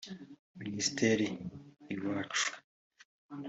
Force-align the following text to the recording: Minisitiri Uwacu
Minisitiri 0.59 1.27
Uwacu 2.05 2.47